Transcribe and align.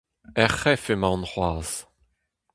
Er 0.43 0.51
c'hef 0.59 0.85
emaon 0.93 1.23
c'hoazh. 1.29 1.75